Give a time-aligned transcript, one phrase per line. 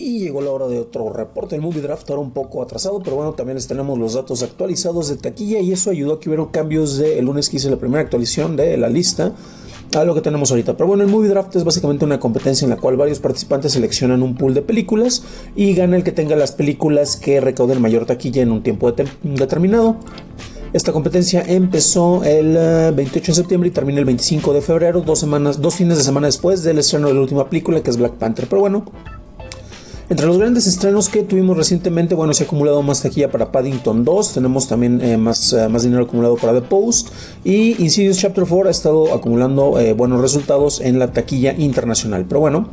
[0.00, 3.16] Y llegó la hora de otro reporte del Movie Draft, ahora un poco atrasado, pero
[3.16, 6.50] bueno, también les tenemos los datos actualizados de taquilla y eso ayudó a que hubiera
[6.50, 9.34] cambios de el lunes que hice la primera actualización de la lista
[9.94, 10.74] a lo que tenemos ahorita.
[10.74, 14.22] Pero bueno, el Movie Draft es básicamente una competencia en la cual varios participantes seleccionan
[14.22, 15.22] un pool de películas
[15.54, 19.96] y gana el que tenga las películas que recauden mayor taquilla en un tiempo determinado.
[20.72, 22.54] Esta competencia empezó el
[22.94, 26.04] 28 eh, de septiembre y termina el 25 de febrero, dos semanas, dos fines de
[26.04, 28.46] semana después del estreno de la última película que es Black Panther.
[28.48, 28.86] Pero bueno,
[30.10, 34.04] entre los grandes estrenos que tuvimos recientemente, bueno, se ha acumulado más taquilla para Paddington
[34.04, 37.10] 2, tenemos también eh, más, eh, más dinero acumulado para The Post
[37.44, 42.24] y Insidious Chapter 4 ha estado acumulando eh, buenos resultados en la taquilla internacional.
[42.28, 42.66] Pero bueno,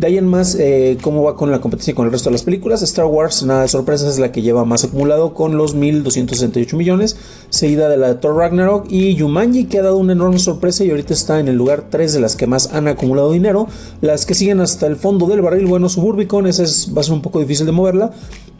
[0.00, 2.42] de ahí en más, eh, ¿cómo va con la competencia con el resto de las
[2.42, 2.80] películas?
[2.80, 7.18] Star Wars, nada de sorpresas, es la que lleva más acumulado con los 1.268 millones,
[7.50, 10.90] seguida de la de Thor Ragnarok y Yumanji, que ha dado una enorme sorpresa y
[10.90, 13.68] ahorita está en el lugar 3 de las que más han acumulado dinero.
[14.00, 17.12] Las que siguen hasta el fondo del barril, bueno, Suburbicon, esa es, va a ser
[17.12, 18.10] un poco difícil de moverla.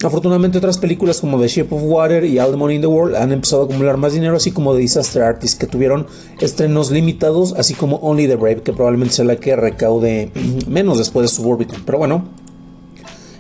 [0.03, 3.17] Afortunadamente otras películas como The Shape of Water y All the Money in the World
[3.17, 6.07] han empezado a acumular más dinero, así como The Disaster Artist, que tuvieron
[6.41, 10.33] estrenos limitados, así como Only the Brave, que probablemente sea la que recaude
[10.67, 11.83] menos después de Suburbicon.
[11.85, 12.25] Pero bueno,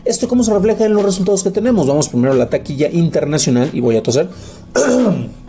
[0.04, 1.86] ¿esto cómo se refleja en los resultados que tenemos?
[1.86, 4.28] Vamos primero a la taquilla internacional y voy a toser.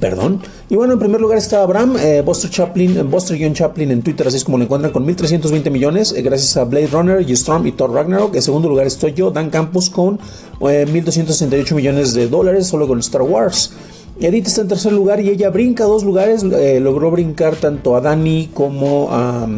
[0.00, 0.42] Perdón.
[0.68, 4.28] Y bueno, en primer lugar está Abraham, eh, Buster Chaplin, eh, Buster Chaplin en Twitter,
[4.28, 7.72] así es como lo encuentran con 1320 millones, eh, gracias a Blade Runner, Storm y
[7.72, 8.34] Thor Ragnarok.
[8.34, 10.20] En segundo lugar estoy yo, Dan Campos, con
[10.60, 13.72] 1268 millones de dólares solo con Star Wars.
[14.20, 18.50] Edith está en tercer lugar y ella brinca dos lugares, logró brincar tanto a Dani
[18.52, 19.48] como a,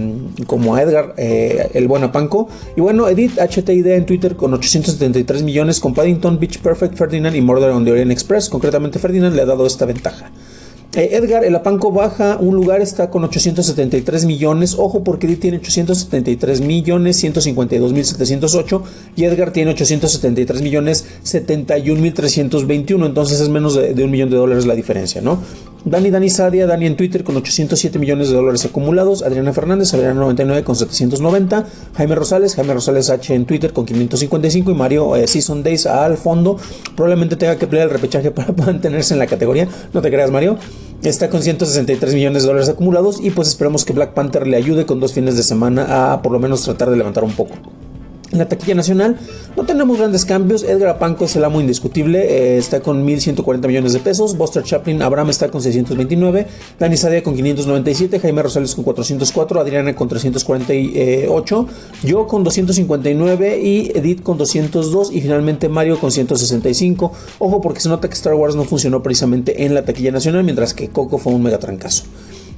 [0.47, 2.49] como a Edgar, el buen apanco.
[2.77, 7.41] Y bueno, Edith HTID en Twitter con 873 millones, con Paddington, Beach Perfect, Ferdinand y
[7.41, 8.51] Murder on the Orient Express.
[8.51, 10.31] Concretamente Ferdinand le ha dado esta ventaja.
[10.93, 14.75] Eh, Edgar, el Apanco baja un lugar, está con 873 millones.
[14.77, 18.83] Ojo, porque Edith tiene 873 millones 152 mil 708
[19.15, 23.07] y Edgar tiene 873 millones 71 mil 321.
[23.07, 25.41] Entonces es menos de un millón de dólares la diferencia, ¿no?
[25.85, 30.21] Dani Dani Sadia, Dani en Twitter con 807 millones de dólares acumulados, Adriana Fernández, Adriana
[30.21, 35.27] 99 con 790, Jaime Rosales, Jaime Rosales H en Twitter con 555 y Mario eh,
[35.27, 36.59] Season Days al fondo.
[36.95, 40.59] Probablemente tenga que pelear el repechaje para mantenerse en la categoría, no te creas Mario.
[41.03, 44.85] Está con 163 millones de dólares acumulados y pues esperemos que Black Panther le ayude
[44.85, 47.55] con dos fines de semana a por lo menos tratar de levantar un poco.
[48.33, 49.19] En la taquilla nacional
[49.57, 50.63] no tenemos grandes cambios.
[50.63, 54.37] Edgar Apanco es el amo indiscutible, eh, está con 1.140 millones de pesos.
[54.37, 56.47] Buster Chaplin, Abraham está con 629.
[56.79, 58.21] Dani Sadia con 597.
[58.21, 59.61] Jaime Rosales con 404.
[59.61, 61.67] Adriana con 348.
[62.05, 63.61] Yo con 259.
[63.61, 65.13] Y Edith con 202.
[65.13, 67.13] Y finalmente Mario con 165.
[67.41, 70.73] Ojo porque se nota que Star Wars no funcionó precisamente en la taquilla nacional, mientras
[70.73, 72.05] que Coco fue un mega trancazo.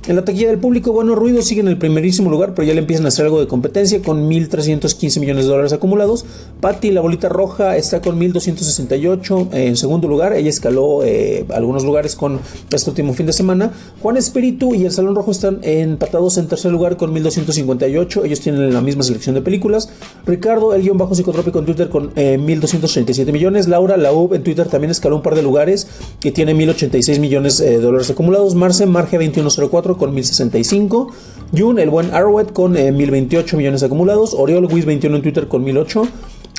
[0.08, 2.80] En la taquilla del público, bueno, Ruido sigue en el primerísimo lugar, pero ya le
[2.80, 6.24] empiezan a hacer algo de competencia con 1.315 millones de dólares acumulados.
[6.60, 10.32] Patty, la bolita roja, está con 1.268 en segundo lugar.
[10.32, 12.40] Ella escaló eh, algunos lugares con
[12.72, 13.70] este último fin de semana.
[14.00, 18.24] Juan Espíritu y el Salón Rojo están empatados en tercer lugar con 1.258.
[18.24, 19.88] Ellos tienen la misma selección de películas.
[20.26, 23.68] Ricardo, el guion bajo psicotrópico en Twitter con 1.237 eh, millones.
[23.68, 25.86] Laura, la UB en Twitter también escaló un par de lugares
[26.18, 28.56] que tiene 1.086 millones eh, de dólares acumulados.
[28.56, 31.12] Marce, Marge 2104 con 1065.
[31.56, 34.34] Jun, el buen Arrowhead con 1028 eh, millones acumulados.
[34.34, 36.08] Oriol Wiz 21 en Twitter con 1008.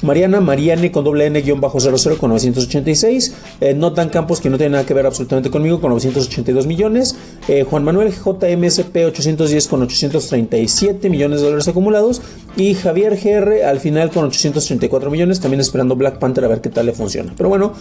[0.04, 3.34] Mariana, Mariane con doble N-00 con 986.
[3.62, 7.16] Eh, Notan Campos, que no tiene nada que ver absolutamente conmigo, con 982 millones.
[7.48, 12.22] Eh, Juan Manuel JMSP 810 con 837 millones de dólares acumulados.
[12.56, 16.70] Y Javier GR al final con 834 millones, también esperando Black Panther a ver qué
[16.70, 17.34] tal le funciona.
[17.36, 17.74] Pero bueno,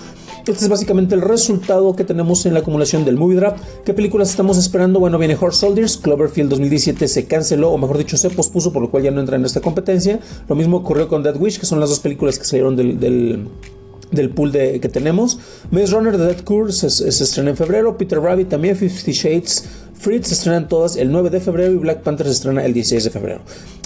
[0.47, 3.62] este es básicamente el resultado que tenemos en la acumulación del Movie Draft.
[3.84, 5.00] ¿Qué películas estamos esperando?
[5.00, 8.91] Bueno, viene Horse Soldiers, Cloverfield 2017 se canceló, o mejor dicho, se pospuso, por lo
[8.91, 10.21] cual ya no entra en esta competencia.
[10.49, 13.49] Lo mismo ocurrió con Dead Wish, que son las dos películas que salieron del,
[14.12, 15.39] del pool de, que tenemos.
[15.71, 17.97] Maze Runner The Dead Curse se, se, estrena en febrero.
[17.99, 18.77] Peter Rabbit también.
[18.77, 19.69] Fifty Shades
[20.02, 23.04] Fritz se estrenan todas el 9 de febrero y Black Panther se estrena el 16
[23.04, 23.40] de febrero.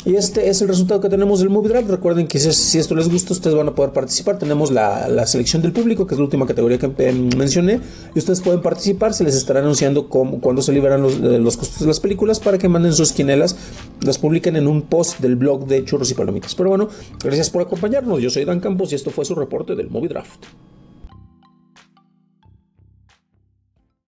[0.06, 1.90] Y este es el resultado que tenemos del Movie Draft.
[1.90, 4.38] Recuerden que si, esto les gusta, ustedes van a poder participar.
[4.38, 6.88] Tenemos la, selección del público, que es la última categoría que
[7.36, 7.80] mencioné.
[8.14, 9.12] Y ustedes pueden participar.
[9.12, 12.56] Se les estará anunciando cómo, cuando se liberan los, los costos de las películas para
[12.56, 13.56] que manden sus quinelas.
[14.00, 16.54] Las publiquen en un post del blog de Churros y Palomitas.
[16.54, 16.88] Pero bueno,
[17.22, 18.22] gracias por acompañarnos.
[18.22, 20.46] Yo soy Dan Campos y esto fue su reporte del Movie Draft.